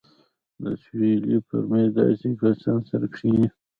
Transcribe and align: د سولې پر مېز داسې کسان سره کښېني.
د 0.61 0.63
سولې 0.83 1.37
پر 1.47 1.61
مېز 1.71 1.89
داسې 1.97 2.29
کسان 2.41 2.79
سره 2.89 3.05
کښېني. 3.13 3.47